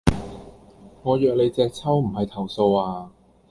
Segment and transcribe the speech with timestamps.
[1.03, 3.11] 我約你隻揪,唔係投訴呀